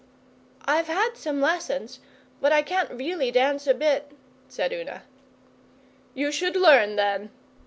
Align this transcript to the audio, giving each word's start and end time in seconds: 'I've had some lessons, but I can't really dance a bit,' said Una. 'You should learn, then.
'I've 0.65 0.87
had 0.87 1.11
some 1.13 1.39
lessons, 1.39 1.99
but 2.41 2.51
I 2.51 2.63
can't 2.63 2.89
really 2.89 3.29
dance 3.29 3.67
a 3.67 3.73
bit,' 3.75 4.13
said 4.49 4.73
Una. 4.73 5.03
'You 6.15 6.31
should 6.31 6.55
learn, 6.55 6.95
then. 6.95 7.29